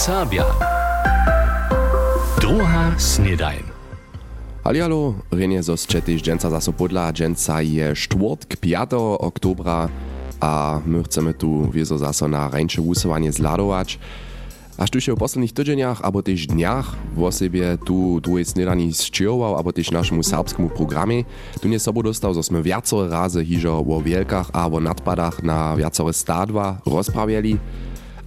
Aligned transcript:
Serbia. 0.00 0.48
Druga 2.40 2.96
snedajn. 2.96 3.68
Halialo, 4.64 5.20
renie 5.28 5.60
zo 5.60 5.76
sčetiš 5.76 6.24
dženca 6.24 6.48
zaso 6.48 6.72
podla, 6.72 7.12
dženca 7.12 7.60
je 7.60 7.92
štvrtk 7.92 8.56
5. 8.56 8.96
oktobra 9.20 9.92
a 10.40 10.80
my 10.88 11.04
chcemy 11.04 11.36
tu 11.36 11.68
wiezo 11.68 12.00
zaso 12.00 12.32
na 12.32 12.48
rańsze 12.48 12.80
usuwanie 12.80 13.28
zladować. 13.28 14.00
Aż 14.80 14.88
tu 14.90 15.00
się 15.04 15.12
w 15.12 15.20
posledných 15.20 15.52
tydzieniach, 15.52 16.00
abo 16.00 16.24
też 16.24 16.48
dniach 16.48 16.96
w 17.12 17.20
osobie 17.20 17.76
tu 17.84 18.24
drugiej 18.24 18.44
snedani 18.44 18.96
zčiował, 18.96 19.60
abo 19.60 19.72
też 19.72 19.90
naszemu 19.90 20.22
serbskiemu 20.22 20.68
programie, 20.72 21.24
tu 21.60 21.68
nie 21.68 21.76
sobo 21.76 22.02
dostał, 22.02 22.32
że 22.34 22.42
sme 22.42 22.64
wiacore 22.64 23.12
razy 23.12 23.44
hižo 23.44 23.84
o 23.84 24.00
wielkach 24.00 24.48
a 24.56 24.64
o 24.64 24.80
nadpadach 24.80 25.42
na 25.44 25.76
wiacore 25.76 26.12
stadwa 26.12 26.80
rozprawiali. 26.88 27.60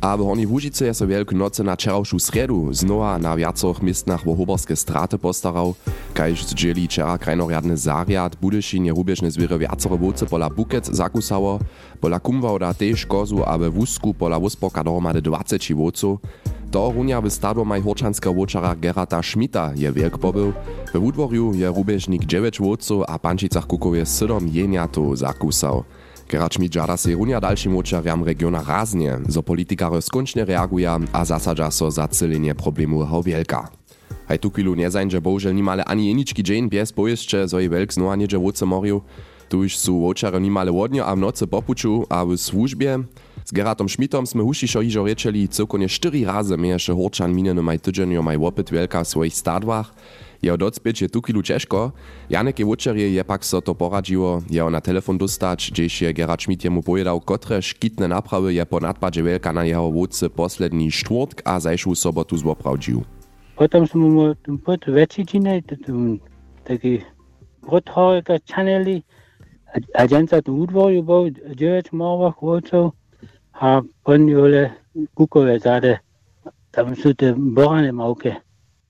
A 0.04 0.18
w 0.18 0.20
Hornej 0.20 0.44
Łužice 0.48 0.86
je 0.86 0.94
so 0.94 1.08
Wielku 1.08 1.32
noce 1.32 1.64
na 1.64 1.80
čeravšu 1.80 2.20
sredu 2.20 2.68
znova 2.76 3.16
na 3.16 3.40
viacoch 3.40 3.80
miestnach 3.80 4.28
wo 4.28 4.36
hoborske 4.36 4.76
straty 4.76 5.16
postarał, 5.16 5.80
kajž 6.12 6.44
zdźeli 6.52 6.92
čera 6.92 7.16
krajnorjadny 7.16 7.80
zariad, 7.80 8.36
budyši 8.36 8.84
nierubiežne 8.84 9.32
zwiry 9.32 9.56
viacore 9.64 9.96
woce 9.96 10.28
pola 10.28 10.52
bukec 10.52 10.92
zakusało, 10.92 11.64
pola 12.04 12.20
kumvauda 12.20 12.76
tež 12.76 13.08
kozu, 13.08 13.48
aby 13.48 13.72
wusku 13.72 14.12
pola 14.12 14.36
wuspoka 14.36 14.84
dohromady 14.84 15.24
20 15.24 15.72
woców. 15.72 16.20
To 16.72 16.92
runia 16.92 17.22
w 17.22 17.30
stadło 17.32 17.64
maj 17.66 17.82
horčanska 17.82 18.32
wočara 18.32 18.76
Gerata 18.76 19.24
Schmita 19.24 19.72
je 19.76 19.92
wielk 19.92 20.18
pobył. 20.18 20.52
We 20.94 21.00
wudworju 21.00 21.54
je 21.56 21.68
rubiežnik 21.72 22.26
9 22.26 22.60
woców, 22.60 23.04
a 23.08 23.20
pančicach 23.20 23.68
kukowie 23.68 24.06
7 24.06 24.52
jeniatów 24.52 25.18
zakusał. 25.18 25.84
Gerard 26.30 26.54
Schmidt 26.54 26.74
žada 26.74 26.98
si 26.98 27.14
runia 27.14 27.40
dalším 27.40 27.76
očarjam 27.78 28.24
regiona 28.24 28.64
raznie, 28.64 29.20
zo 29.28 29.42
politikare 29.42 30.02
skončne 30.02 30.46
reaguja 30.46 31.00
a 31.12 31.22
zasadža 31.26 31.72
so 31.72 31.92
za 31.92 32.08
celenie 32.08 32.56
problému 32.56 33.04
ho 33.06 33.22
wielka. 33.22 33.70
Haj 34.28 34.40
tu 34.40 34.50
chwilu 34.50 34.76
nie 34.76 34.90
zań, 34.90 35.12
że 35.12 35.22
bohužel 35.22 35.54
nimale 35.56 35.84
ani 35.84 36.08
jenički 36.08 36.44
dzień 36.44 36.70
bez 36.70 36.92
boješte, 36.92 37.48
zo 37.48 37.60
je 37.60 37.70
wielk 37.70 37.94
znowa 37.94 38.16
niedzie 38.16 38.40
woce 38.40 38.66
morju. 38.66 39.02
Tuž 39.50 39.78
su 39.78 40.08
očare 40.08 40.40
nimale 40.40 40.72
wodnio 40.72 41.06
a 41.06 41.16
w 41.16 41.20
nocy 41.20 41.48
popuču 41.48 42.06
a 42.10 42.26
w 42.26 42.38
służbie. 42.38 43.04
Z 43.46 43.52
Gerardom 43.52 43.92
Schmidtom 43.92 44.24
sme 44.24 44.40
hušišo 44.40 44.80
hižo 44.80 45.04
rečeli 45.04 45.52
celkonie 45.52 45.92
4 45.92 46.24
razy 46.24 46.56
mieše 46.56 46.96
Horčan 46.96 47.36
minjeny 47.36 47.60
maj 47.60 47.84
tydženio 47.84 48.24
maj 48.24 48.40
wopyt 48.40 48.72
wielka 48.72 49.04
w 49.04 49.08
swoich 49.08 49.36
stadwach. 49.36 49.92
Jeho 50.44 50.58
docpieć 50.58 51.02
je 51.02 51.10
tu 51.10 51.22
kilu 51.22 51.42
ciężko. 51.42 51.92
Janek 52.30 52.60
je 52.60 52.66
je 52.96 53.24
pak 53.24 53.46
so 53.46 53.62
to 53.62 53.76
poradziło, 53.76 54.42
jeho 54.50 54.70
na 54.70 54.82
telefon 54.82 55.18
dostać, 55.18 55.72
gdzieś 55.72 56.02
je 56.02 56.14
Gerard 56.14 56.42
Schmidt 56.42 56.64
jemu 56.64 56.84
pojedał, 56.84 57.22
kotre 57.22 57.62
szkitne 57.62 58.08
naprawy 58.08 58.54
je 58.54 58.66
po 58.66 58.80
nadpadzie 58.80 59.24
wielka 59.24 59.54
na 59.54 59.64
jeho 59.66 59.92
wódce 59.92 60.30
posledni 60.30 60.92
czwartk 60.92 61.42
a 61.46 61.60
zajszł 61.60 61.96
sobotu 61.96 62.38
złoprawdził. 62.38 63.04
Potem 63.56 63.88
smo 63.88 64.10
mu 64.10 64.36
pod 64.66 64.86
večine, 64.86 65.62
taki 66.64 67.02
brothorika 67.62 68.34
chaneli, 68.56 69.04
a 69.94 70.08
dženca 70.08 70.42
tu 70.42 70.54
udvorju 70.58 71.04
bol, 71.04 71.30
dževeč 71.32 71.92
morvah 71.92 72.36
vocov, 72.42 72.92
a 73.54 73.82
pon 74.04 74.30
jole 74.30 74.70
kukove 75.14 75.60
zade, 75.60 76.00
tam 76.72 76.96
su 76.96 77.14
te 77.14 77.34
borane 77.38 77.92
mauke. 77.92 78.36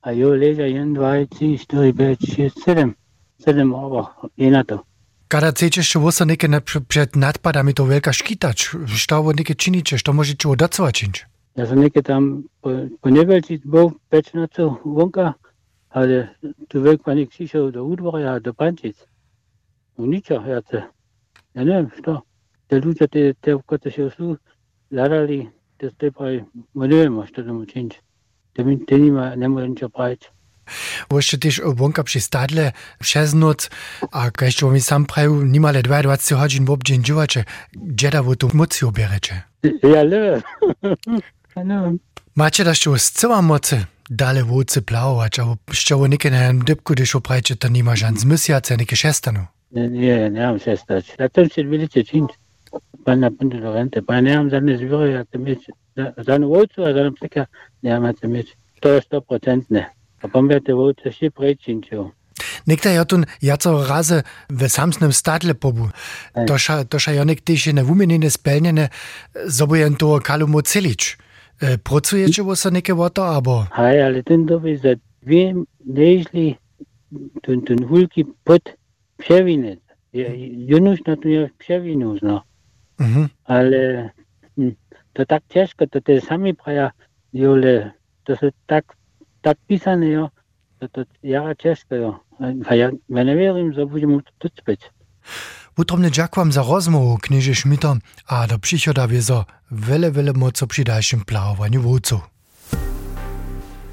A 0.04 0.12
jo 0.12 0.36
leža 0.36 0.68
1, 0.68 0.94
2, 0.94 1.26
3, 1.32 1.58
4, 1.58 1.94
5, 1.94 2.20
6, 2.36 2.64
7, 2.66 2.94
7 3.40 3.68
morvah, 3.68 4.10
jenato. 4.38 4.84
Kada 5.28 5.52
chcecie 5.52 5.80
jeszcze 5.80 6.00
wosa 6.00 6.26
neke 6.26 6.48
na, 6.48 6.62
przed 6.88 7.16
nadpadami 7.16 7.74
to 7.74 7.88
wielka 7.88 8.14
szkitać, 8.14 8.70
sztawo 8.88 9.32
neke 9.32 9.56
czynicie, 9.56 9.98
to 10.04 10.14
możecie 10.14 10.50
odacować 10.50 10.96
czynć. 11.00 11.26
Ja 11.56 11.66
sam 11.66 11.80
neke 11.80 12.02
tam 12.04 12.44
po, 12.62 12.70
po 13.02 13.10
nevelci 13.10 13.62
bol 13.66 13.92
5 14.10 14.34
nocov 14.34 14.82
vonka, 14.86 15.34
ale 15.90 16.34
tu 16.68 16.82
veľk 16.82 17.06
panik 17.06 17.30
přišiel 17.30 17.72
do 17.72 17.86
údvoria, 17.86 18.42
do 18.42 18.54
pančic. 18.54 18.98
No 19.98 20.10
ničo, 20.10 20.42
ja 20.42 20.62
to, 20.62 20.82
ja 21.54 21.62
neviem, 21.62 21.94
što. 21.94 22.26
Te 22.68 22.82
ľudia, 22.82 23.06
te, 23.06 23.38
te, 23.38 23.54
kote 23.62 23.94
še 23.94 24.10
sú, 24.10 24.42
hľadali, 24.90 25.54
te 25.78 25.94
ste 25.94 26.10
pravi, 26.10 26.42
ma 26.74 26.90
neviem, 26.90 27.22
što 27.30 27.46
tomu 27.46 27.70
činiť. 27.70 27.94
Te, 28.56 28.64
mi- 28.64 28.86
te 28.86 28.96
nima, 29.00 29.36
nemôže 29.36 29.68
ničo 29.70 29.90
praviť. 29.90 30.22
Jeszcze 31.12 31.38
też 31.38 31.62
wonka 31.66 32.04
przy 32.04 32.22
stadle 32.22 32.72
przez 33.00 33.34
noc, 33.34 33.70
a 34.12 34.30
jeszcze 34.42 34.66
mi 34.66 34.82
sam 34.82 35.06
prawił, 35.06 35.46
nimale 35.46 35.82
22 35.84 36.42
godzin 36.42 36.66
w 36.66 36.72
obdzień 36.72 37.04
działacze, 37.04 37.44
gdzie 37.74 38.22
wo 38.24 38.36
tu 38.36 38.50
mocy 38.54 38.88
obierecie. 38.88 39.42
Ja 39.84 40.04
neviem. 40.04 40.42
ja 41.56 41.64
neviem. 41.64 42.00
Macie 42.36 42.64
da 42.64 42.74
što 42.74 42.98
z 42.98 43.12
cała 43.12 43.42
mocy 43.42 43.86
dale 44.10 44.44
woce 44.44 44.82
plawować, 44.82 45.40
a 45.40 45.56
jeszcze 45.68 45.96
wo 45.96 46.08
neke 46.08 46.32
na 46.32 46.54
dybku, 46.54 46.94
gdyż 46.94 47.16
oprajcie, 47.16 47.56
to 47.56 47.68
nima 47.68 47.96
żan 47.96 48.18
zmysjace, 48.18 48.78
neke 48.78 48.96
šestanu. 48.96 49.46
Nie, 49.72 49.90
nie, 49.90 50.30
nemám 50.30 50.60
sa 50.62 50.78
stať. 50.78 51.18
Na 51.18 51.30
tom 51.30 51.50
si 51.50 51.66
vidíte 51.66 52.06
činiť. 52.06 52.32
Pána 53.06 53.34
pundu 53.34 53.58
do 53.58 53.74
rente. 53.74 54.06
Pán 54.06 54.24
nemám 54.24 54.50
zadné 54.54 54.78
zvíro, 54.78 55.06
ja 55.06 55.26
to 55.26 55.42
mieć. 55.42 55.66
Zadnú 55.98 56.54
vojcu 56.54 56.86
a 56.86 56.94
zadnú 56.94 57.12
psika 57.18 57.50
to 58.22 58.28
mieć. 58.28 58.58
To 58.80 58.90
je 58.90 59.02
100%. 59.02 59.84
A 60.22 60.28
pomiate 60.28 60.74
vojce 60.74 61.12
si 61.12 61.30
prečinčil. 61.30 62.12
Nekta 62.66 62.90
ja 62.90 63.06
tun 63.06 63.26
jaco 63.42 63.84
razy 63.88 64.24
w 64.50 64.70
samsnym 64.70 65.14
stadle 65.14 65.54
pobu. 65.54 65.90
Ej. 66.36 66.46
Tosza, 66.46 66.86
tosza 66.86 67.12
jonek 67.12 67.42
też 67.42 67.74
na 67.74 67.84
wumenine 67.84 68.30
spełnione, 68.30 68.90
zobujen 69.46 69.96
to 69.96 70.20
kalu 70.24 70.48
mocelić. 70.48 71.18
E, 71.62 71.78
Pracujecie 71.78 72.44
wo 72.44 72.56
se 72.56 72.72
neke 72.72 72.96
woto, 72.96 73.36
abo? 73.36 73.66
Hej, 73.72 74.04
ale 74.04 74.24
ten 74.24 74.46
doby 74.46 74.78
za 74.78 74.96
dwie 75.22 75.54
nežli 75.86 76.56
ten, 77.42 77.62
ten 77.62 77.88
hulky 77.88 78.26
pod 78.44 78.62
pševinec. 79.18 79.80
Junuš 80.68 81.00
na 81.08 81.16
to 81.16 81.28
je 81.28 81.50
pševinus, 81.58 82.22
no. 82.22 82.44
Mhm. 83.00 83.24
Ale 83.44 84.10
hm, 84.58 84.76
to 85.14 85.26
tak 85.26 85.44
ťažko, 85.50 85.88
to 85.88 86.02
tie 86.02 86.22
sami 86.22 86.54
praja, 86.54 86.92
jole, 87.34 87.92
to 88.24 88.38
sú 88.38 88.54
tak, 88.70 88.86
tak 89.42 89.58
písané, 89.68 90.14
jo, 90.14 90.30
to, 90.80 90.88
to 90.88 91.00
jara 91.26 91.58
ťažko, 91.58 91.94
jo. 91.96 92.12
A 92.40 92.74
ja, 92.76 92.90
ja 92.94 93.24
neverím, 93.24 93.74
že 93.74 93.86
budem 93.86 94.18
mu 94.18 94.20
to 94.22 94.32
docpeť. 94.40 94.94
Utromne 95.78 96.12
dziękuję 96.12 96.52
za 96.52 96.62
rozmowę, 96.62 97.18
knieże 97.22 97.56
Schmitter, 97.56 97.98
a 98.28 98.48
do 98.48 98.60
przychoda 98.60 99.08
wiezo 99.08 99.46
wiele, 99.72 100.12
wiele 100.12 100.34
moco 100.34 100.68
przy 100.68 100.84
dalszym 100.84 101.26
plawaniu 101.26 101.82
wódców. 101.82 102.34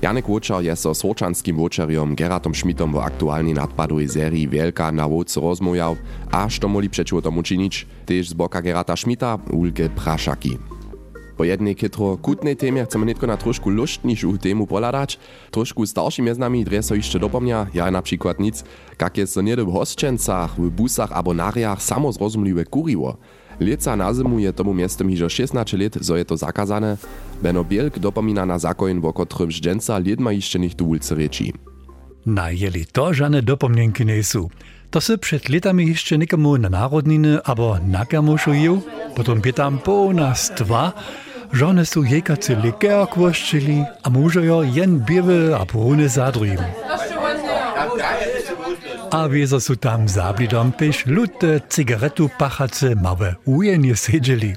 Janek 0.03 0.29
Łuczar 0.29 0.63
je 0.63 0.77
so 0.77 0.95
s 0.95 1.03
horčanskim 1.03 1.57
wočarjom 1.57 2.15
Gerardom 2.15 2.55
Schmidtom 2.55 2.93
w 2.93 2.99
aktualnej 2.99 3.55
nadpadowej 3.55 4.09
serii 4.09 4.49
Wielka 4.49 4.93
na 4.93 5.09
wódce 5.09 5.41
rozmujał, 5.41 5.97
a 6.31 6.49
što 6.49 6.69
moli 6.69 6.91
przeciw 6.91 7.23
tomu 7.23 7.43
czynić, 7.43 7.87
też 8.07 8.29
z 8.29 8.35
boka 8.35 8.63
Gerata 8.63 8.97
Schmidta 8.97 9.39
Ulke 9.51 9.89
Praszaki. 9.89 10.59
Po 11.41 11.49
jednej 11.49 11.73
kytro 11.73 12.21
kutnej 12.21 12.53
temie 12.53 12.85
chcemy 12.85 13.09
netko 13.09 13.25
na 13.25 13.41
trošku 13.41 13.73
luštniejszą 13.73 14.37
temu 14.37 14.69
poladać. 14.69 15.17
Trošku 15.49 15.89
starszymi 15.89 16.35
z 16.37 16.39
nami 16.39 16.65
dre 16.69 16.83
so 16.85 16.95
jeszcze 16.95 17.17
dopomnia, 17.19 17.67
ja 17.73 17.91
na 17.91 18.03
przykład 18.03 18.41
nic, 18.41 18.65
jak 19.01 19.17
jest 19.17 19.33
so 19.33 19.41
niedy 19.41 19.65
w 19.65 19.73
hosčencach, 19.73 20.61
w 20.61 20.71
busach 20.71 21.13
abo 21.13 21.33
nariach 21.35 21.83
samo 21.83 22.13
zrozumliwe 22.13 22.65
kuriło. 22.65 23.17
Lieca 23.61 23.97
na 23.97 24.13
zimu 24.13 24.39
je 24.39 24.53
tomu 24.53 24.75
miestem 24.75 25.09
hižo 25.09 25.29
16 25.29 25.73
let, 25.79 25.97
zo 26.01 26.17
je 26.17 26.25
to 26.25 26.37
zakazane. 26.37 26.97
Beno 27.43 27.65
Bielk 27.65 27.99
dopomina 27.99 28.47
na 28.47 28.59
zakon, 28.59 29.01
wo 29.01 29.13
kotrym 29.13 29.51
ždženca 29.51 29.99
lidma 29.99 30.33
jeszcze 30.33 30.59
nicht 30.59 30.77
tu 30.79 30.89
ulce 30.89 31.15
reči. 31.15 31.53
Najeli 32.27 32.85
to 32.93 33.13
žane 33.13 33.43
dopomnienky 33.43 34.05
nie. 34.05 34.23
To 34.91 35.01
se 35.01 35.17
před 35.17 35.49
letami 35.49 35.85
ještě 35.85 36.17
nikomu 36.17 36.57
na 36.57 36.69
národniny 36.69 37.39
abo 37.45 37.79
na 37.83 38.05
kamošu 38.05 38.83
potom 39.15 39.43
pýtam 39.43 39.79
po 39.79 40.13
nás 40.15 40.51
dva, 40.55 40.95
Żony 41.53 41.87
są 41.87 42.03
jejkacy 42.03 42.57
lekę 42.57 43.01
okłoszczyli, 43.01 43.85
a 44.03 44.11
mużojo 44.11 44.63
jen 44.63 45.01
biewy 45.01 45.57
a 45.61 45.67
połony 45.67 46.09
zadrujim. 46.09 46.59
A 49.11 49.29
wiezo 49.29 49.61
są 49.61 49.77
tam 49.77 50.09
zablidom 50.09 50.73
pysz 50.73 51.07
lute 51.07 51.61
cigaretu 51.71 52.31
pachace 52.39 52.95
małe 52.95 53.35
ujenie 53.45 53.97
siedzieli. 53.97 54.55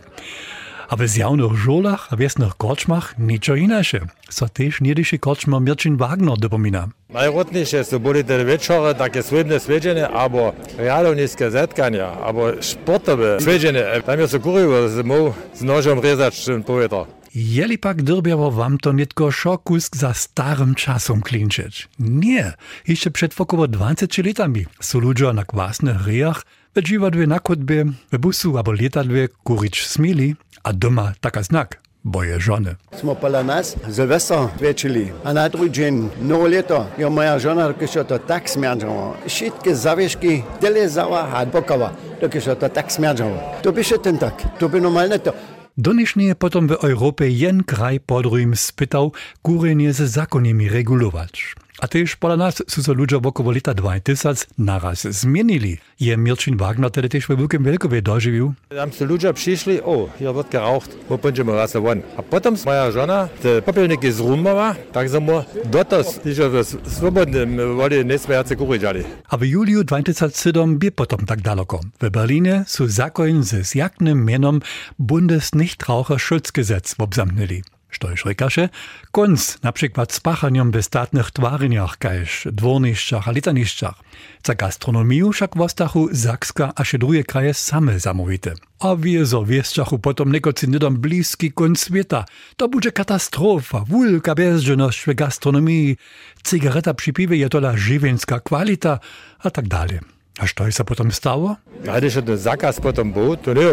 A 0.94 0.96
w 0.96 1.08
zjawnych 1.08 1.54
żolach 1.58 2.08
a 2.12 2.16
wiesnych 2.16 2.56
korczmach 2.56 3.16
niczo 3.18 3.56
inače. 3.56 4.00
So 4.30 4.46
tež 4.50 4.82
niedyši 4.82 5.20
korczma 5.20 5.60
Mirčin 5.60 5.98
Wagner 5.98 6.38
dopomina. 6.38 6.94
Najrotnejšie 7.10 7.82
sú 7.82 7.98
boli 7.98 8.22
tie 8.22 8.46
večere, 8.46 8.94
také 8.94 9.26
svedné 9.26 9.58
svedžené, 9.58 10.06
alebo 10.06 10.54
realovnícke 10.78 11.50
zetkania, 11.50 12.14
alebo 12.22 12.62
športové 12.62 13.42
svedžené. 13.42 13.82
Tam 14.06 14.22
je 14.22 14.28
sú 14.30 14.38
kurivo 14.38 14.86
s 14.86 15.02
mou 15.02 15.34
s 15.58 15.66
nožom 15.66 15.98
rezať, 15.98 16.38
čo 16.38 16.62
povedal. 16.62 17.10
Jeli 17.34 17.82
pak 17.82 18.06
dyrbiało 18.06 18.52
wam 18.54 18.78
to 18.78 18.94
nitko 18.94 19.32
szokusk 19.34 19.98
za 19.98 20.14
starym 20.14 20.76
czasom 20.76 21.22
klinczyć. 21.22 21.90
Nie, 22.00 22.54
jeszcze 22.88 23.12
przed 23.12 23.42
około 23.42 23.68
20 23.68 24.06
latami 24.26 24.66
są 24.82 25.00
ludzie 25.00 25.34
na 25.34 25.46
kwasnych 25.46 26.06
ryjach, 26.06 26.46
w 26.76 26.82
dziwadwie 26.82 27.28
na 27.28 27.40
kotbie, 27.40 27.86
w 28.12 28.18
busu 28.18 28.58
albo 28.58 28.72
letadwie 28.72 29.28
kurić 29.44 29.86
smili, 29.88 30.36
a 30.64 30.72
doma 30.72 31.14
taka 31.22 31.44
znak 31.44 31.84
boje 32.04 32.40
žene. 32.40 32.76
Smo 33.00 33.16
pa 33.16 33.30
na 33.30 33.44
nas 33.44 33.76
zaveso 33.88 34.50
večili, 34.60 35.12
a 35.24 35.34
na 35.34 35.48
drugi 35.50 35.70
dan, 35.70 36.10
novo 36.22 36.48
leto, 36.48 36.88
je 36.98 37.10
moja 37.10 37.40
žena 37.40 37.68
rekla, 37.68 37.88
da 37.94 38.00
je 38.00 38.08
to 38.08 38.18
tako 38.18 38.48
smrdžavo. 38.48 39.16
Šitke 39.28 39.76
zaveški, 39.76 40.42
telezava, 40.62 41.28
hadbokava, 41.32 41.92
da 42.22 42.28
je 42.28 42.56
to 42.56 42.70
tako 42.70 42.90
smrdžavo. 42.90 43.38
To 43.64 43.72
bi 43.72 43.84
še 43.84 43.98
ten 44.04 44.18
tak, 44.18 44.44
to 44.60 44.68
bi 44.68 44.82
normalno 44.82 45.18
to. 45.18 45.32
Donišný 45.76 46.28
je 46.30 46.36
potom 46.36 46.70
v 46.70 46.78
Európe 46.86 47.26
jen 47.26 47.64
kraj 47.66 47.98
podrujem 48.06 48.54
spýtal 48.54 49.10
kúrenie 49.42 49.90
se 49.90 50.06
zákonimi 50.06 50.70
regulovať. 50.70 51.63
A 51.84 51.88
też 51.88 52.16
pola 52.16 52.38
nas 52.38 52.64
są 52.68 52.84
so 52.84 52.94
ludzie 52.94 53.18
około 53.18 53.52
lata 53.52 53.74
2000 53.74 54.46
naraz 54.58 55.02
zmienili. 55.02 55.78
Je 56.00 56.18
Mirčin 56.18 56.58
Wagner 56.58 56.92
tedy 56.92 57.10
też 57.10 57.26
w 57.26 57.38
Wielkim 57.38 57.64
Wielkowie 57.64 58.02
dożywił. 58.02 58.54
Tam 58.70 58.94
są 58.94 59.06
ludzie 59.06 59.34
przyszli, 59.34 59.82
o, 59.82 60.10
hier 60.20 60.34
wird 60.34 60.50
geraucht, 60.52 60.98
wo 61.10 61.18
będziemy 61.18 61.52
raz 61.52 61.74
won. 61.74 62.02
A 62.18 62.24
potem 62.24 62.56
moja 62.66 62.92
żona, 62.92 63.30
te 63.42 63.62
popielniki 63.62 64.12
z 64.12 64.20
Rumowa, 64.20 64.76
tak 64.94 65.10
som 65.10 65.26
wir 65.26 65.44
dotas, 65.66 66.20
die 66.26 66.36
się 66.36 66.50
w 66.50 66.64
swobodnym 66.88 67.76
woli 67.76 68.06
nie 68.06 68.20
smiacy 68.20 68.56
kurydziali. 68.56 69.04
A 69.30 69.38
w 69.38 69.44
juliu 69.44 69.84
2007 69.84 70.78
by 70.78 70.92
potom 70.92 71.26
tak 71.26 71.42
daleko. 71.42 71.80
W 72.02 72.10
Berlinie 72.10 72.64
są 72.68 72.88
zakon 72.88 73.44
z 73.44 73.76
jaknym 73.76 74.26
mianom 74.26 74.60
Bundesnichtraucherschutzgesetz 75.00 76.96
obsamknęli. 76.98 77.64
Štož 77.94 78.26
rekaše, 78.26 78.74
konc 79.14 79.62
na 79.64 79.72
przykład 79.72 80.10
z 80.14 80.20
pachaniem 80.20 80.72
w 80.74 80.82
statnych 80.82 81.30
twarniach, 81.32 82.02
kaž 82.02 82.50
dwornišćach 82.50 83.28
a 83.30 83.32
litanišćach. 83.32 83.98
Za 84.44 84.54
gastronomiu 84.58 85.32
však 85.32 85.56
v 85.56 85.62
ostachu 85.62 86.10
Zakska 86.12 86.74
a 86.76 86.82
še 86.82 86.98
drugie 86.98 87.24
kraje 87.24 87.54
same 87.54 88.02
zamówite. 88.02 88.58
A 88.82 88.98
wiezo 88.98 89.46
wieszczachu 89.46 90.02
potom 90.02 90.34
nekoci 90.34 90.68
nidom 90.68 90.98
bliski 90.98 91.54
konc 91.54 91.80
sveta. 91.80 92.26
To 92.58 92.68
bude 92.68 92.92
katastrofa, 92.92 93.86
wulka 93.88 94.36
bezżeność 94.36 95.06
w 95.08 95.14
gastronomii, 95.14 95.98
cigareta 96.44 96.94
przy 96.94 97.14
piwie 97.14 97.38
je 97.38 97.50
tola 97.50 97.78
żywienska 97.78 98.40
kwalita, 98.40 99.00
a 99.40 99.50
tak 99.50 99.68
dalej. 99.68 100.00
A 100.40 100.48
što 100.50 100.66
je 100.66 100.72
sa 100.74 100.84
potom 100.84 101.12
stało? 101.12 101.62
A 101.86 102.00
když 102.02 102.26
ten 102.26 102.38
zakaz 102.38 102.82
potom 102.82 103.14
był, 103.14 103.38
to 103.38 103.54
nie 103.54 103.70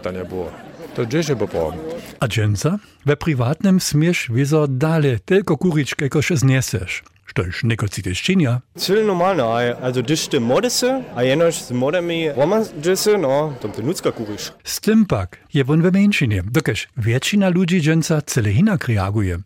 to 0.00 0.10
nie 0.10 0.24
było. 0.24 0.50
To 0.94 1.06
gdzieś 1.06 1.28
je 1.28 1.36
poprawił. 1.36 1.82
A 2.20 2.28
dżęca? 2.28 2.78
We 3.06 3.16
prywatnym 3.16 3.80
smiesz 3.80 4.28
wiezo 4.34 4.68
dalej, 4.68 5.18
tylko 5.24 5.56
kurić, 5.56 5.94
jako 6.00 6.22
się 6.22 6.36
zniesiesz. 6.36 7.02
Štož 7.26 7.64
nekoci 7.64 8.02
też 8.02 8.22
czynia. 8.22 8.60
Cel 8.74 9.06
normalno, 9.06 9.56
also 9.82 10.02
dysz 10.02 10.28
ty 10.28 10.40
modesy, 10.40 11.02
a 11.16 11.22
jenoś 11.22 11.54
z 11.54 11.70
modami 11.70 12.30
roma 12.30 12.60
dysy, 12.76 13.18
no, 13.18 13.54
to 13.60 13.68
benutska 13.68 14.12
kurisz. 14.12 14.52
Z 14.64 14.80
tym 14.80 15.06
pak 15.06 15.36
je 15.54 15.64
won 15.64 15.82
we 15.82 15.90
mniejszynie, 15.90 16.42
dokeż 16.50 16.88
więksina 16.96 17.48
ludzi 17.48 17.80
dżęca 17.80 18.22
cele 18.22 18.52
hinak 18.52 18.88
reaguje. 18.88 19.38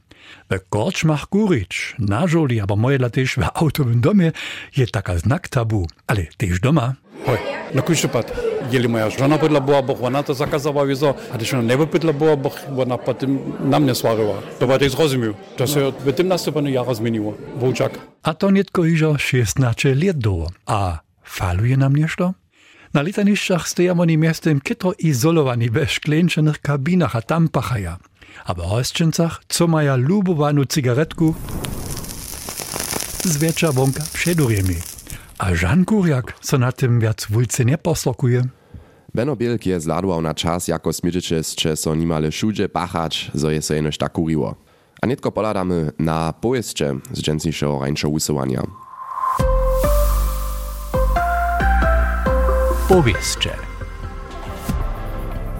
We 0.48 0.58
korczmach 0.58 1.26
kurić, 1.26 1.96
na 1.98 2.26
żoli, 2.26 2.60
aber 2.60 2.76
moje 2.76 2.98
latyż 2.98 3.34
w 3.34 3.42
autowym 3.54 4.00
domie 4.00 4.32
je 4.76 4.86
taka 4.86 5.18
znak 5.18 5.48
tabu. 5.48 5.86
Ale 6.06 6.26
też 6.36 6.60
doma. 6.60 6.94
Hoj, 7.26 7.38
na 7.74 7.82
kujszy 7.82 8.08
pad. 8.08 8.32
Jeli 8.72 8.88
moja 8.88 9.10
żona 9.10 9.38
bydla 9.38 9.60
była, 9.60 9.82
bo 9.82 9.98
ona 10.02 10.22
to 10.22 10.34
zakazała 10.34 10.86
wiezo, 10.86 11.14
a 11.32 11.36
když 11.36 11.54
ona 11.54 11.62
nie 11.62 11.86
bydla 11.86 12.12
była, 12.12 12.36
bo 12.36 12.50
ona 12.78 12.98
potem 12.98 13.38
na 13.64 13.80
mnie 13.80 13.94
swaryła. 13.94 14.34
To 14.58 14.66
war 14.66 14.78
też 14.78 14.98
rozumiał. 14.98 15.34
To 15.56 15.66
się 15.66 15.92
w 16.04 16.12
tym 16.12 16.28
następnym 16.28 16.68
jara 16.68 16.94
zmieniło. 16.94 17.34
Włóczak. 17.56 17.98
A 18.22 18.34
to 18.34 18.50
nietko 18.50 18.84
iżo 18.84 19.18
16 19.18 19.94
lat. 19.94 20.16
A 20.66 20.98
faluje 21.24 21.76
nam 21.76 21.96
nešto? 21.96 22.34
Na 22.94 23.02
litaniszczach 23.02 23.68
stojamo 23.68 24.02
oni 24.02 24.18
miastem 24.18 24.60
kitro 24.60 24.92
izolowani 24.98 25.70
we 25.70 25.86
szkleńczonych 25.86 26.58
kabinach, 26.58 27.16
a 27.16 27.22
tam 27.22 27.48
pachaja. 27.48 27.98
A 28.44 28.54
w 28.54 28.58
hosczyncach, 28.58 29.40
co 29.48 29.66
maja 29.66 29.96
lubowaną 29.96 30.64
cygaretku, 30.64 31.34
z 33.24 33.38
przedurjemi. 34.12 34.76
A 35.40 35.54
Żan 35.54 35.84
Kuriak, 35.84 36.34
co 36.40 36.58
na 36.58 36.72
tym 36.72 37.00
wulce 37.30 37.64
nie 37.64 37.78
poslokuje. 37.78 38.42
Benno 39.14 39.36
Bielk 39.36 39.66
je 39.66 39.80
zladował 39.80 40.22
na 40.22 40.34
czas, 40.34 40.68
jako 40.68 40.92
smierzycie 40.92 41.44
z 41.44 41.80
so 41.80 41.94
nimale 41.94 42.32
szudzie 42.32 42.68
pachać, 42.68 43.30
zo 43.34 43.50
je 43.50 43.62
so 43.62 43.74
jenoś 43.74 43.98
tak 43.98 44.12
kuriło. 44.12 44.54
A 45.02 45.06
nietko 45.06 45.32
poladamy 45.32 45.92
na 45.98 46.32
pojeździe 46.32 46.94
z 47.12 47.22
dżęsniejszego 47.22 47.80
rańszo 47.80 48.08
usuwania. 48.08 48.62
Powieszcze. 52.88 53.69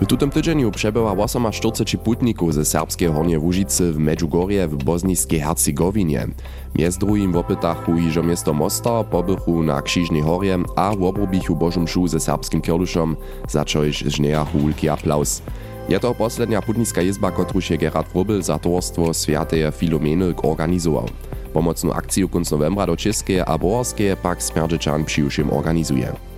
W 0.01 0.07
tutym 0.07 0.31
tydzieniu 0.31 0.71
przebyła 0.71 1.27
48 1.27 2.01
putników 2.05 2.55
ze 2.55 2.65
serbskiej 2.65 3.09
Hornie 3.09 3.39
Łużycy 3.39 3.93
w 3.93 3.99
Medjugorje 3.99 4.69
w 4.69 4.85
Bosniskiej 4.85 5.41
Hercegowinie. 5.41 6.27
Między 6.75 6.99
drugim 6.99 7.33
w 7.33 7.37
opytachu 7.37 7.97
iżo 7.97 8.23
miasto 8.23 8.53
Mostar, 8.53 9.07
pobychu 9.07 9.63
na 9.63 9.83
Krzyżnej 9.83 10.23
Horje, 10.23 10.59
a 10.77 10.97
w 10.97 11.03
obrobichu 11.03 11.57
Bożym 11.57 11.89
Szu 11.89 12.09
ze 12.09 12.21
serbskim 12.21 12.61
kierluszom, 12.61 13.17
za 13.49 13.65
coś 13.65 13.99
żniejachu 13.99 14.59
wielki 14.59 14.89
aplauz. 14.89 15.43
Je 15.89 16.01
to 16.01 16.15
poslednia 16.15 16.63
putnicka 16.63 17.03
izba, 17.03 17.31
kotruż 17.31 17.71
je 17.71 17.79
Gerard 17.79 18.13
Wrubel 18.13 18.43
za 18.43 18.59
towarstwo 18.59 19.13
Święteje 19.13 19.73
Filomeny 19.73 20.35
organizował. 20.43 21.09
Pomocną 21.53 21.93
akcję 21.93 22.29
konc 22.29 22.51
novembra 22.51 22.87
do 22.87 22.97
Českej 22.97 23.41
a 23.41 23.59
Bohorskeje 23.59 24.17
pak 24.17 24.43
Smerdżyczan 24.43 25.05
przyjuszym 25.05 25.53
organizuje. 25.53 26.30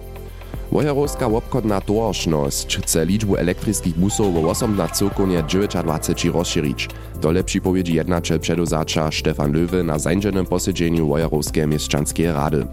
Wojerowska 0.72 1.26
łopkotna 1.26 1.80
tożność 1.80 2.76
chce 2.76 3.06
liczbu 3.06 3.36
elektryckich 3.36 3.98
busów 3.98 4.34
w 4.34 4.44
18 4.44 5.10
konie 5.10 5.44
920 5.48 6.12
rozszerzyć. 6.32 6.88
To 7.20 7.32
lepsi 7.32 7.60
powiedzi 7.60 7.88
jednaciel 7.88 8.40
przedozacza 8.40 9.10
Stefan 9.10 9.52
Löwy 9.52 9.84
na 9.84 9.98
zańczonym 9.98 10.46
posiedzeniu 10.46 11.08
Wojerowskiej 11.08 11.66
Mieszczanskiej 11.66 12.32
Rady. 12.32 12.66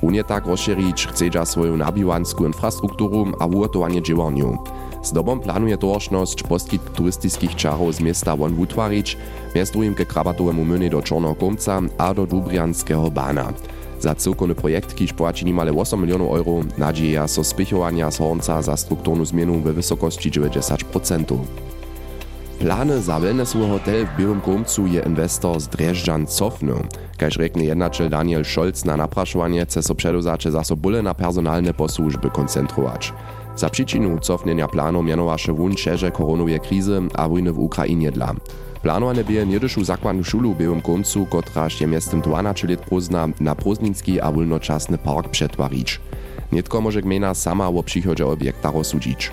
Unia 0.00 0.24
tak 0.24 0.46
rozszerzyć 0.46 1.06
chce 1.06 1.46
swoją 1.46 1.76
nabiwanską 1.76 2.44
infrastrukturę 2.44 3.32
a 3.40 3.46
uratowanie 3.46 4.02
działaniu. 4.02 4.58
Z 5.02 5.12
dobą 5.12 5.40
planuje 5.40 5.78
tożność 5.78 6.42
poskit 6.42 6.92
turystyckich 6.92 7.54
czarów 7.54 7.94
z 7.94 8.00
miasta 8.00 8.36
Won 8.36 8.58
utworzyć, 8.58 9.16
miastujem 9.54 9.94
ke 9.94 10.06
krabatowemu 10.06 10.64
myny 10.64 10.90
do 10.90 11.02
Czornokomca 11.02 11.80
a 11.98 12.14
do 12.14 12.26
Dubrianskiego 12.26 13.10
Bana. 13.10 13.52
Za 14.06 14.14
celkovny 14.14 14.54
projekt, 14.54 14.94
kiž 14.94 15.12
płaci 15.12 15.44
nimale 15.44 15.72
8 15.72 16.00
milionów 16.00 16.36
euro, 16.36 16.64
nadzieja 16.78 17.28
so 17.28 17.44
spychowania 17.44 18.10
z 18.10 18.18
Hornca 18.18 18.62
za 18.62 18.76
strukturną 18.76 19.24
zmianę 19.24 19.60
we 19.60 19.72
wysokości 19.72 20.30
90%. 20.30 21.38
Plany 22.58 23.02
za 23.02 23.20
wellnessowy 23.20 23.68
hotel 23.68 24.06
w 24.06 24.18
Białym 24.18 24.40
Komcu 24.40 24.86
je 24.86 25.02
inwestor 25.06 25.60
z 25.60 25.68
Dreżdżan 25.68 26.26
cofnął. 26.26 26.78
Kaž 27.18 27.36
rekne 27.36 27.64
jednačel 27.64 28.08
Daniel 28.08 28.44
Scholz 28.44 28.84
na 28.84 28.96
napraszanie, 28.96 29.64
chce 29.64 29.82
so 29.82 29.94
przedozacze 29.94 30.50
za 30.50 30.64
so 30.64 30.76
bóle 30.76 31.02
na 31.02 31.14
personalne 31.14 31.74
posłużby 31.74 32.30
koncentrować. 32.30 33.12
Za 33.56 33.70
przyczyną 33.70 34.18
cofnienia 34.18 34.68
planu 34.68 35.02
mianowaše 35.02 35.52
wun 35.52 35.76
szerze 35.76 36.10
koronowej 36.10 36.60
krizy 36.60 37.02
a 37.14 37.28
wojny 37.28 37.52
w 37.52 37.58
Ukrainie 37.58 38.12
dla. 38.12 38.34
Planowane 38.86 39.24
bie 39.24 39.46
niedyszu 39.46 39.84
zakładnu 39.84 40.24
szulu 40.24 40.54
w 40.54 40.58
Białym 40.58 40.82
Komcu, 40.82 41.26
kotraż 41.26 41.80
je 41.80 41.86
miastem 41.86 42.20
12 42.20 42.68
lat 42.68 42.80
pozna 42.80 43.28
na 43.40 43.54
Proznicki 43.54 44.20
a 44.20 44.32
wolnoczasny 44.32 44.98
park 44.98 45.28
przetwarić. 45.28 46.00
Nietko 46.52 46.80
może 46.80 47.02
gmina 47.02 47.34
sama 47.34 47.68
o 47.68 47.82
przychodzie 47.82 48.26
obiekta 48.26 48.70
rozsudzić. 48.70 49.32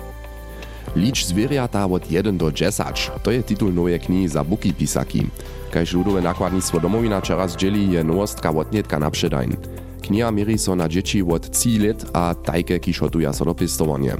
Licz 0.96 1.24
zwierzęta 1.24 1.84
od 1.86 2.10
1 2.10 2.38
do 2.38 2.52
10 2.52 3.10
to 3.22 3.30
je 3.30 3.42
tytuł 3.42 3.72
nowej 3.72 4.00
knihy 4.00 4.28
za 4.28 4.44
buki 4.44 4.74
pisaki. 4.74 5.26
Kaž 5.70 5.92
ludowe 5.92 6.20
nakładnictwo 6.22 6.80
domowina 6.80 7.22
czeraz 7.22 7.56
dzieli 7.56 7.90
je 7.90 8.04
nowostka 8.04 8.50
od 8.50 8.72
nietka 8.72 8.98
na 8.98 9.10
przedajn. 9.10 9.56
Kniha 10.04 10.30
mierí 10.30 10.58
so 10.58 10.76
na 10.76 10.88
dzieci 10.88 11.22
od 11.22 11.50
3 11.50 11.78
lat 11.78 12.04
a 12.12 12.34
tajke 12.34 12.78
kiž 12.78 12.98
hotuja 12.98 13.32
so 13.32 13.44
do 13.44 13.54
pistowanie. 13.54 14.16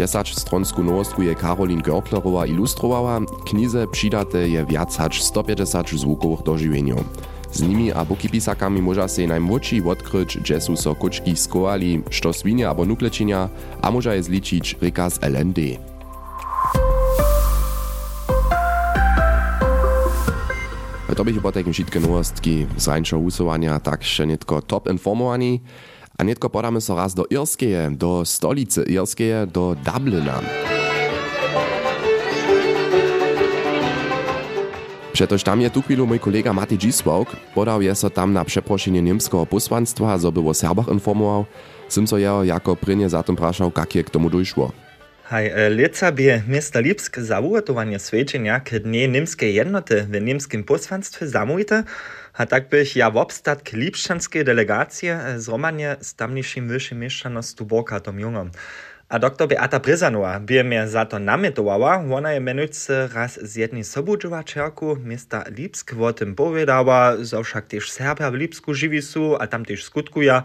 10 0.00 0.32
stronsku 0.38 0.82
nowostku 0.82 1.22
je 1.22 1.34
Karolin 1.34 1.84
Görklerowa 1.84 2.46
ilustrowała, 2.46 3.20
knize 3.44 3.86
přidate 3.86 4.48
je 4.48 4.64
viac 4.64 4.96
hač 4.96 5.22
150 5.22 5.88
zvukowych 5.88 6.42
dožiwieniów. 6.42 7.04
Z 7.52 7.62
nimi 7.62 7.92
a 7.92 8.04
bukipisakami 8.04 8.82
może 8.82 9.08
się 9.08 9.26
najmłodsi 9.26 9.82
odkryć, 9.82 10.38
gdzie 10.38 10.60
są 10.60 10.76
so 10.76 10.94
kuczki 10.94 11.36
skoali, 11.36 12.02
što 12.10 12.32
swinie 12.32 12.68
abo 12.68 12.84
nuklecinia, 12.84 13.48
a 13.82 13.90
może 13.90 14.16
je 14.16 14.22
zliczyć 14.22 14.76
ryka 14.80 15.10
z 15.10 15.18
LND. 15.22 15.58
To 21.16 21.24
bych 21.24 21.42
po 21.42 21.52
takim 21.52 21.72
wszystkie 21.72 22.00
nowostki 22.00 22.66
z 22.76 22.88
rańszego 22.88 23.22
usuwania, 23.22 23.80
tak 23.80 24.04
še 24.04 24.26
netko 24.26 24.62
top 24.62 24.88
informowani. 24.88 25.60
A 26.20 26.24
netko 26.24 26.50
podamy 26.50 26.80
so 26.80 26.96
raz 26.96 27.14
do 27.14 27.24
Irskeje, 27.30 27.90
do 27.96 28.24
stolicy 28.24 28.82
Irskeje, 28.82 29.46
do 29.46 29.76
Dublina. 29.84 30.40
Przetoż 35.12 35.42
tam 35.42 35.60
je 35.60 35.70
tu 35.70 35.82
mój 36.06 36.18
kolega 36.18 36.52
Mati 36.52 36.78
Giswałk, 36.78 37.36
podał 37.54 37.82
je 37.82 37.94
so 37.94 38.10
tam 38.10 38.32
na 38.32 38.44
przeproszenie 38.44 39.02
niemskiego 39.02 39.46
posłanstwa, 39.46 40.18
żeby 40.18 40.40
o 40.40 40.54
Serbach 40.54 40.88
informował, 40.88 41.44
sym 41.88 42.06
so 42.06 42.18
jeho 42.18 42.44
jako 42.44 42.76
prynie 42.76 43.08
za 43.08 43.22
tym 43.22 43.36
praszał, 43.36 43.72
jak 43.76 43.94
je 43.94 44.04
k 44.04 44.10
tomu 44.10 44.30
dojszło. 44.30 44.72
Hej, 45.30 45.52
leca 45.70 46.12
by 46.12 46.42
miasta 46.48 46.80
Lipsk 46.80 47.18
za 47.18 47.40
uratowanie 47.40 47.98
swedczenia 47.98 48.60
k 48.60 48.78
dnie 48.78 49.08
niemskiej 49.08 49.54
jednoty. 49.54 50.06
W 50.10 50.22
niemskim 50.22 50.64
posłanstwie 50.64 51.26
zamówite, 51.26 51.84
a 52.34 52.46
tak 52.46 52.68
bych 52.68 52.96
ja 52.96 53.10
w 53.10 53.16
obstatk 53.16 53.72
lipszczanskiej 53.72 54.44
delegacje 54.44 55.20
zromanie 55.36 55.96
z 56.00 56.14
tamniejszym 56.14 56.68
wyższym 56.68 56.98
mieszczanost 56.98 57.62
Borkatom 57.62 58.20
Jungom. 58.20 58.50
A 59.08 59.18
doktor 59.18 59.48
Beata 59.48 59.80
Bryzanowa 59.80 60.40
by 60.40 60.64
mnie 60.64 60.88
za 60.88 61.06
to 61.06 61.18
namietowała, 61.18 62.04
ona 62.12 62.32
je 62.32 62.40
menujce 62.40 63.08
raz 63.14 63.40
z 63.42 63.56
jednej 63.56 63.84
sobudżowaczerku 63.84 64.96
miasta 64.96 65.44
Lipsk 65.50 65.94
o 66.00 66.12
tym 66.12 66.34
powiedziała, 66.34 67.16
że 67.22 67.44
wszak 67.44 67.66
też 67.66 67.90
Serbia 67.90 68.30
w 68.30 68.34
Lipsku 68.34 68.74
żywi 68.74 69.02
su, 69.02 69.36
a 69.40 69.46
tam 69.46 69.64
też 69.64 69.84
skutkuja, 69.84 70.42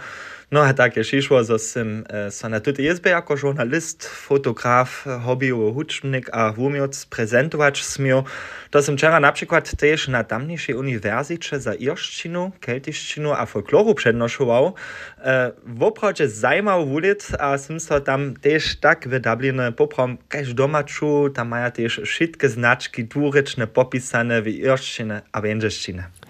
No 0.52 0.62
a 0.62 0.74
tak 0.74 0.98
je 0.98 1.04
šišlo, 1.04 1.44
zo 1.44 1.58
sem 1.58 2.06
e, 2.06 2.30
so 2.32 2.50
na 2.50 2.60
tuto 2.60 2.82
jezbe 2.82 3.10
jako 3.10 3.38
žurnalist, 3.38 4.06
fotograf, 4.06 5.06
hobby 5.26 5.50
hučnik 5.50 6.30
a 6.34 6.52
wumiec 6.52 7.06
prezentować 7.06 7.84
smiał. 7.84 8.24
To 8.70 8.82
sem 8.84 8.98
wczoraj 8.98 9.22
na 9.22 9.32
przykład 9.32 9.76
też 9.76 10.08
na 10.08 10.24
tamniejszej 10.24 10.76
uniwersycie 10.76 11.60
za 11.60 11.74
irszczinu, 11.74 12.52
keltyszczinu 12.60 13.34
a 13.34 13.46
folkloru 13.46 13.96
przednoszował. 13.96 14.74
E, 15.18 15.52
w 15.66 15.84
oprodzie 15.84 16.30
zajmał 16.30 16.86
wulit, 16.86 17.28
a 17.40 17.58
sem 17.58 17.80
so 17.80 18.00
tam 18.00 18.34
też 18.34 18.76
tak 18.76 19.08
w 19.08 19.20
Dublinie 19.20 19.72
poprom 19.72 20.18
kaž 20.30 20.54
doma 20.54 20.84
czu, 20.84 21.30
tam 21.30 21.48
mają 21.48 21.72
też 21.72 22.02
wszystkie 22.06 22.50
znaczki 22.50 23.06
dwuryczne 23.06 23.68
popisane 23.68 24.42
w 24.42 24.48
irszczynie 24.48 25.22
a 25.32 25.42
wędrzeszczynie. 25.42 26.25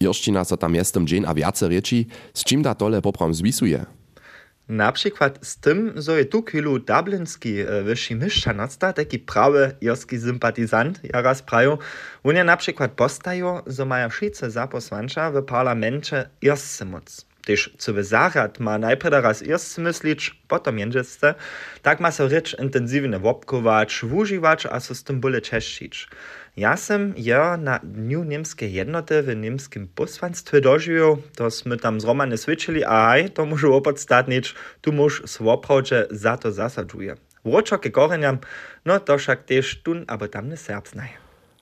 Irščina 0.00 0.44
so 0.48 0.56
tam 0.56 0.72
miestem 0.72 1.04
dżin 1.06 1.26
a 1.28 1.34
wiace 1.34 1.68
z 2.34 2.44
čím 2.44 2.62
da 2.62 2.74
tole 2.74 3.02
poprom 3.02 3.34
zwisuje. 3.34 3.84
Na 4.68 4.92
przykład 4.92 5.38
z 5.42 5.56
tym, 5.56 5.92
że 5.96 6.18
je 6.18 6.24
tu 6.24 6.42
chwilu 6.42 6.78
dublinski 6.78 7.60
e, 7.60 7.82
wyższy 7.82 8.14
mieszczanocta, 8.14 8.92
taki 8.92 9.18
prawy 9.18 9.76
irski 9.80 10.18
sympatizant, 10.18 11.00
ja 11.04 11.22
raz 11.22 11.42
prają, 11.42 11.78
oni 12.24 12.44
na 12.44 12.56
przykład 12.56 12.92
postają, 12.92 13.60
że 13.66 13.84
mają 13.84 14.08
wszyscy 14.08 14.50
zaposłancza 14.50 15.30
w 15.30 15.42
parlamencie 15.42 16.28
irscy 16.42 16.84
moc. 16.84 17.26
Też 17.44 17.74
co 17.78 17.92
by 17.92 18.04
zarad 18.04 18.60
ma 18.60 18.78
najpierw 18.78 19.24
raz 19.24 19.42
irscy 19.42 19.80
myślić, 19.80 20.42
potem 20.48 20.78
tak 21.82 22.00
ma 22.00 22.10
so 22.10 22.28
rycz 22.28 22.56
intensywnie 22.58 23.18
wopkować, 23.18 24.00
wużywać, 24.02 24.66
a 24.66 24.80
so 24.80 24.94
z 24.94 25.04
tym. 25.04 25.20
Ja 26.56 26.76
sam 26.76 27.14
ja 27.16 27.56
na 27.56 27.78
Dniu 27.78 28.24
Niemskiej 28.24 28.72
Jednoty 28.72 29.22
w 29.22 29.36
niemskim 29.36 29.88
posłanstwie 29.94 30.60
dożył, 30.60 31.22
to 31.36 31.50
sme 31.50 31.76
tam 31.76 32.00
zromane 32.00 32.38
switchili, 32.38 32.84
a 32.84 33.14
aj, 33.14 33.30
to 33.30 33.46
może 33.46 33.68
opodstatnić, 33.68 34.54
tu 34.80 34.92
muż 34.92 35.22
swoprawdzie 35.26 36.06
za 36.10 36.36
to 36.36 36.52
zasadzuje. 36.52 37.14
Włoczokie 37.44 37.90
koreniam, 37.90 38.38
no 38.84 39.00
to 39.00 39.18
však 39.18 39.44
też 39.44 39.82
tun, 39.82 40.04
aber 40.08 40.30
tam 40.30 40.48
nie 40.50 40.56
serb 40.56 40.88
znaje. 40.88 41.14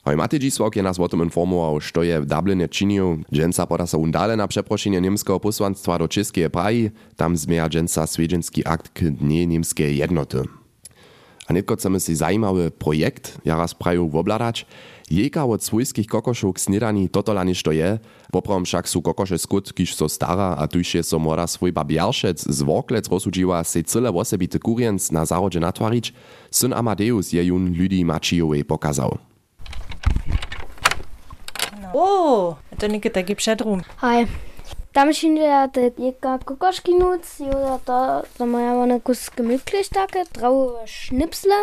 Hoj 0.03 0.15
Matej 0.15 0.39
Dzisłok 0.39 0.75
je 0.75 0.83
nas 0.83 0.99
o 0.99 1.07
tym 1.07 1.23
informował, 1.23 1.79
što 1.79 2.03
je 2.03 2.21
w 2.21 2.25
Dublinie 2.25 2.69
činil. 2.69 3.17
Dženca 3.33 3.65
poda 3.65 3.87
so 3.87 3.97
undale 3.97 4.37
na 4.37 4.47
przeproszenie 4.47 5.01
niemskiego 5.01 5.39
posłanstwa 5.39 5.97
do 5.97 6.07
Českej 6.07 6.49
Praji, 6.49 6.91
tam 7.15 7.37
zmieja 7.37 7.69
dženca 7.69 8.07
swiedzinski 8.07 8.65
akt 8.65 8.89
k 8.89 9.11
Dnie 9.11 9.47
Niemskiej 9.47 9.97
Jednoty. 9.97 10.58
A 11.49 11.53
netko 11.53 11.73
chcemy 11.73 11.97
si 11.97 12.13
zajímavý 12.13 12.69
projekt, 12.69 13.41
ja 13.41 13.57
raz 13.57 13.73
praju 13.73 14.05
wobladać. 14.05 14.69
Jejka 15.09 15.41
od 15.49 15.65
swojskich 15.65 16.05
kokoszów 16.05 16.53
k 16.53 16.61
snidani 16.61 17.09
totola 17.09 17.41
to 17.41 17.73
je, 17.73 17.97
poprom 18.29 18.61
však 18.61 18.85
sú 18.85 19.01
kokoše 19.01 19.41
skut, 19.41 19.73
kiž 19.73 19.97
so 19.97 20.05
stara, 20.05 20.53
a 20.53 20.69
tuž 20.69 21.01
je 21.01 21.03
so 21.03 21.17
mora 21.17 21.49
svoj 21.49 21.73
babjaršec 21.73 22.37
z 22.45 22.59
worklec 22.61 23.09
rozsudžiła 23.09 23.65
se 23.65 23.81
cyle 23.81 24.13
wosebity 24.13 24.59
kurienc 24.61 25.09
na 25.09 25.25
natvarić, 25.25 26.13
syn 26.51 26.73
Amadeus 26.73 27.33
je 27.33 27.41
jun 27.41 27.73
ľudí 27.73 28.05
Mačijovej 28.05 28.63
pokazał. 28.63 29.17
O, 31.93 32.55
to 32.77 32.87
nie 32.87 33.01
taki 33.01 33.35
przedrum. 33.35 33.81
Hi. 33.97 34.48
Jo 37.39 37.79
to, 37.85 38.23
to 38.37 38.45
moja 38.45 38.73
one 38.73 38.99
kus 38.99 39.29
gemütlich 39.29 39.89
takie, 39.89 40.23
drau 40.33 40.77
schnipsle, 40.85 41.55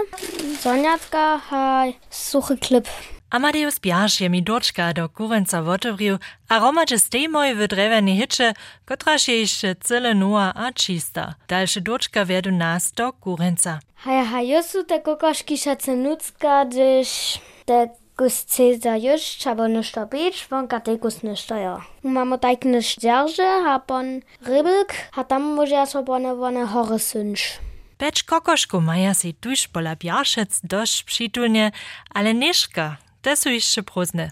sonjacka, 0.61 1.39
ha 1.39 1.85
suche 2.11 2.57
klip. 2.57 2.87
Amadeus 3.31 3.79
Biasz 3.79 4.21
je 4.21 4.29
mi 4.29 4.43
doczka 4.43 4.93
do 4.93 5.09
kurenca 5.09 5.63
wotovriu, 5.63 6.19
a 6.49 6.59
romadže 6.59 6.99
stejmoj 6.99 7.55
w 7.55 7.69
drewene 7.69 8.15
hycze, 8.17 8.53
kotraż 8.85 9.29
je 9.29 9.41
jeszcze 9.41 9.75
cyle 9.75 10.15
nua 10.15 10.53
a 10.55 10.73
čista. 10.73 11.35
Dalsze 11.49 11.81
doczka 11.81 12.25
vedu 12.25 12.53
nas 12.53 12.93
do 12.93 13.13
kurenca. 13.13 13.81
Haja, 13.95 14.25
ha, 14.25 14.41
josu 14.41 14.85
te 14.85 15.01
kokoški 15.01 15.59
šace 15.59 15.97
nucka, 15.97 16.65
gdyż 16.65 17.39
te 17.65 17.89
kus 18.17 18.45
Cäsar 18.45 18.97
już, 18.97 19.47
aber 19.47 19.69
nicht 19.69 19.95
der 19.97 20.07
Beach, 20.07 20.47
von 20.51 20.69
Katekus 20.69 21.23
nicht 21.23 21.51
ja. 21.51 21.81
Mamo 22.03 22.39
tak 22.39 22.65
nicht 22.65 23.01
dzierży, 23.01 23.43
a 23.43 23.79
pon 23.79 24.23
rybek, 24.43 25.11
a 25.17 25.25
tam 25.25 25.43
może 25.43 25.87
sobie 25.87 26.13
one 26.13 26.33
one 26.35 26.67
hory 26.67 26.99
synch. 26.99 27.61
Becz 27.99 28.23
kokoszku 28.23 28.81
maja 28.81 29.15
si 29.15 29.35
tuż 29.35 29.69
pola 29.69 29.97
biaszec 29.97 30.61
dość 30.65 31.03
przytulnie, 31.03 31.73
ale 32.15 32.35
nieszka, 32.35 32.97
te 33.23 33.37
są 33.37 33.51
jeszcze 33.51 33.83
próżne. 33.83 34.31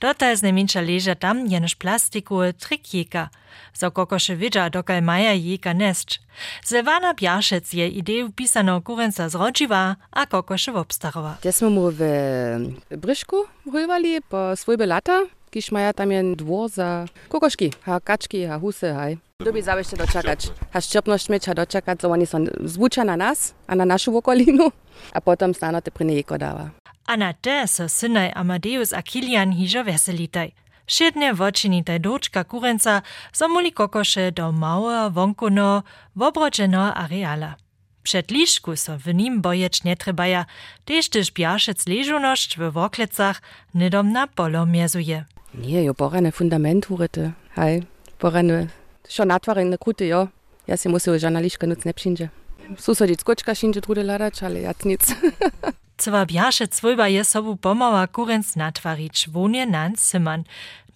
Dota 0.00 0.30
jest 0.30 0.42
najmniejsza 0.42 0.80
leża 0.80 1.14
tam 1.14 1.46
jenoż 1.46 1.74
plastiku 1.74 2.36
trikjeka, 2.58 3.28
za 3.74 3.90
kokosze 3.90 4.36
widza 4.36 4.70
dokaj 4.70 5.02
maja 5.02 5.32
jeka 5.32 5.74
nest. 5.74 6.18
Silvana 6.64 7.14
Biaszec 7.14 7.72
je 7.72 7.88
ideju 7.88 8.32
pisano 8.32 8.80
kurenca 8.80 9.28
zrodziła, 9.28 9.96
a 10.12 10.26
kokosze 10.26 10.74
obstarowa. 10.74 11.36
Te 11.40 11.52
smo 11.52 11.70
mu 11.70 11.90
w 11.90 12.00
Bryszku 12.90 13.36
rywali 13.74 14.22
po 14.22 14.56
swojbe 14.56 14.86
lata, 14.86 15.22
kiż 15.50 15.72
maja 15.72 15.92
tam 15.92 16.12
jen 16.12 16.34
dwór 16.34 16.70
za 16.70 17.06
kokoszki, 17.28 17.72
a 17.86 18.00
kaczki, 18.00 18.44
a 18.44 18.58
husy, 18.58 18.94
haj. 18.94 19.27
Lubi 19.46 19.62
zawsze 19.62 19.96
doczekać. 19.96 20.50
A 20.72 20.80
szczepność 20.80 21.28
mieć, 21.28 21.48
a 21.48 21.54
doczekać, 21.54 22.02
że 22.02 22.08
oni 22.08 22.26
są 22.26 22.44
zwucza 22.64 23.04
na 23.04 23.16
nas, 23.16 23.54
a 23.66 23.74
na 23.74 23.84
naszą 23.84 24.16
okolinu, 24.16 24.72
a 25.12 25.20
stano 25.52 25.80
te 25.80 25.90
pryny 25.90 26.14
jeko 26.14 26.38
dała. 26.38 26.70
A 27.06 27.16
na 27.16 27.32
te 27.32 27.68
so 27.68 27.88
synaj 27.88 28.32
Amadeus 28.34 28.92
a 28.92 29.02
Kilian 29.02 29.52
hižo 29.52 29.84
veselitaj. 29.84 30.52
Šedne 30.86 31.34
vočinitaj 31.34 32.00
dočka 32.00 32.44
kurenca 32.44 33.02
so 33.32 33.48
muli 33.48 33.72
kokoše 33.72 34.32
do 34.32 34.52
małe 34.52 35.10
wonkuno 35.10 35.82
wobrodzeno 36.16 36.94
areala. 36.94 37.54
Przed 38.02 38.30
liszku 38.30 38.76
so 38.76 38.98
w 38.98 39.14
nim 39.14 39.40
bojecz 39.40 39.84
nie 39.84 39.96
trebaja, 39.96 40.46
też 40.84 41.08
też 41.08 41.32
biaszec 41.32 41.86
leżuność 41.86 42.58
w 42.58 42.72
woklecach 42.72 43.42
nidom 43.74 44.12
na 44.12 44.26
polo 44.26 44.66
miezuje. 44.66 45.24
Nie, 45.54 45.84
jo 45.84 45.94
porane 45.94 46.32
fundament 46.32 46.86
hurete. 46.86 47.32
Hej, 47.54 47.82
porane, 48.18 48.66
schon 49.08 49.28
natwarene 49.28 49.78
krute, 49.78 50.06
jo. 50.06 50.28
Ja 50.66 50.76
si 50.76 50.88
muszę 50.88 51.18
żurnaliszkę 51.18 51.66
nuc 51.66 51.84
nie 51.84 51.94
przyjdzie. 51.94 52.28
Susodic 52.78 53.24
koczka 53.24 53.54
szyndzie 53.54 53.80
trude 53.80 54.04
ladać, 54.04 54.42
ale 54.42 54.60
jac 54.60 54.84
nic. 54.84 55.14
Cwa 55.96 56.26
bjaše 56.26 56.68
cvojba 56.68 57.08
je 57.08 57.24
sobu 57.24 57.56
pomała 57.56 58.06
kurenc 58.06 58.56
natvarić, 58.56 59.28
wonie 59.28 59.66
nan 59.66 59.96
syman. 59.96 60.44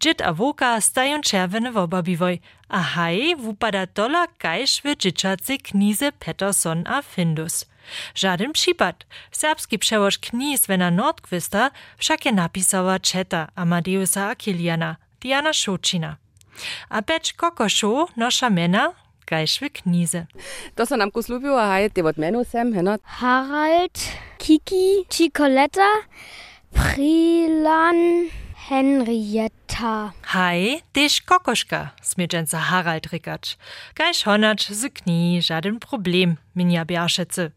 Džit 0.00 0.22
a 0.22 0.32
voka 0.32 0.80
stają 0.80 1.20
czerwene 1.20 1.72
wobabiwoj, 1.72 2.40
a 2.68 2.80
haj 2.82 3.36
wupada 3.36 3.86
tola 3.86 4.26
kajż 4.38 4.82
w 4.82 4.96
dżiczacy 4.96 5.58
knize 5.58 6.12
Peterson 6.12 6.84
a 6.86 7.02
Findus. 7.02 7.66
Żaden 8.14 8.52
przypad. 8.52 9.06
Serbski 9.30 9.78
przełoż 9.78 10.18
kniz 10.18 10.66
Wena 10.66 10.90
Nordquista 10.90 11.70
wszak 11.98 12.24
je 12.24 12.32
napisała 12.32 13.00
Czeta 13.00 13.48
Amadeusa 13.54 14.28
Akiliana, 14.28 14.96
Diana 15.20 15.52
Szucina. 15.52 16.21
A 16.88 17.00
becz 17.00 17.32
kokoszu 17.32 18.08
nosza 18.16 18.50
mena 18.50 18.92
gajš 19.26 19.60
v 19.60 19.70
knize. 19.70 20.26
To 20.74 20.86
so 20.86 20.96
nam 20.96 21.10
kuslubijo, 21.10 21.56
a 21.56 21.78
je 21.78 21.88
te 21.88 22.04
od 22.04 22.18
menu 22.18 22.44
sem, 22.44 22.72
heno? 22.74 22.98
Harald, 23.04 23.98
Kiki, 24.38 25.04
Chicoletta, 25.08 25.90
Prilan, 26.74 28.28
Henrietta. 28.68 30.12
Hej, 30.34 30.82
tež 30.92 31.20
kokoška, 31.20 31.90
smieđenca 32.02 32.58
Harald 32.58 33.06
rikać. 33.12 33.56
Gajš 33.94 34.22
honacz 34.24 34.70
z 34.70 34.92
kni, 34.92 35.42
żaden 35.42 35.80
problem, 35.80 36.36
minja 36.54 36.84
biaszece. 36.84 37.50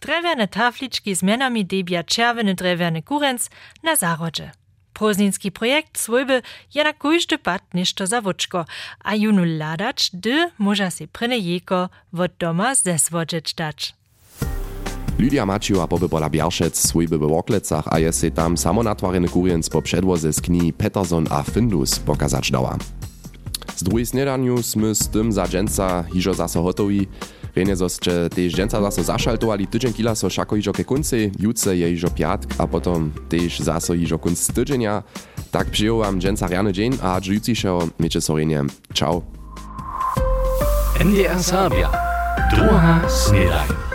Drewene 0.00 0.48
tafliczki 0.48 1.14
z 1.14 1.22
mianami 1.22 1.64
debia 1.64 2.02
czerwony 2.04 2.54
drewene 2.54 3.02
kurenc 3.02 3.50
na 3.82 3.96
zarodzie. 3.96 4.50
Pozninski 4.94 5.50
projekt 5.50 5.98
swojby 5.98 6.42
je 6.74 6.84
na 6.84 6.92
kujszty 6.92 7.38
pat 7.38 7.62
ništo 7.74 8.06
za 8.06 8.20
wučko, 8.20 8.64
a 9.04 9.14
junu 9.14 9.44
ladać, 9.44 10.10
dy 10.14 10.50
może 10.58 10.90
si 10.90 11.08
pryne 11.08 11.38
jeko 11.38 11.88
wod 12.12 12.32
doma 12.38 12.74
zeswodzieć 12.74 13.54
dać. 13.54 13.94
Lydia 15.18 15.46
Maciuła 15.46 15.88
pobypola 15.88 16.30
Biarszec 16.30 16.88
swojby 16.88 17.18
w 17.18 17.28
Woklecach, 17.28 17.84
a 17.90 17.98
je 17.98 18.12
se 18.12 18.30
tam 18.30 18.56
samonatwarjeny 18.56 19.28
kurienc 19.28 19.68
po 19.70 19.82
przedwoze 19.82 20.32
z 20.32 20.40
kni 20.40 20.72
Peterson 20.72 21.26
a 21.30 21.42
Findus 21.42 21.98
pokazać 21.98 22.50
dała. 22.50 22.78
Z 23.76 23.82
drugiej 23.82 24.06
snedaniu 24.06 24.62
sme 24.62 24.94
z 24.94 25.08
tym 25.08 25.32
za 25.32 25.46
dżęca 25.46 26.04
hižo 26.12 26.34
zase 26.34 26.62
hotowi. 26.62 27.08
Że 28.02 28.30
też 28.30 28.52
dżęca 28.52 28.82
zaso 28.82 29.02
zaszaltowali 29.02 29.66
tydzień 29.66 29.92
kila 29.92 30.14
so 30.14 30.30
szako 30.30 30.56
iżo 30.56 30.72
ke 30.72 30.84
kuncy, 30.84 31.30
jutce 31.38 31.76
je 31.76 31.92
iżo 31.92 32.10
piatk, 32.10 32.54
a 32.58 32.66
potom 32.66 33.10
też 33.28 33.60
zaso 33.60 33.94
iżo 33.94 34.18
kunc 34.18 34.46
tydzienia. 34.46 35.02
Tak 35.50 35.70
przyjął 35.70 35.98
wam 35.98 36.20
dżęca 36.20 36.48
rany 36.48 36.72
dzień, 36.72 36.98
a 37.02 37.20
jutriszo 37.26 37.88
miecie 38.00 38.20
sorenie. 38.20 38.62
Ciao. 38.94 39.22
NDR 41.00 41.42
Sabia. 41.42 41.90
Druga 42.50 43.08
Snedaj. 43.08 43.93